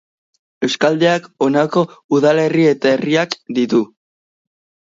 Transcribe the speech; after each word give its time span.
Eskualdeak 0.67 1.27
honako 1.47 1.83
udalerri 2.19 2.65
eta 2.73 2.97
herriak 2.97 3.37
ditu. 3.59 3.83